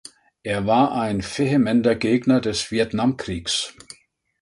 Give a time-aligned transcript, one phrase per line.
[0.41, 3.75] Er war ein vehementer Gegner des Vietnamkriegs.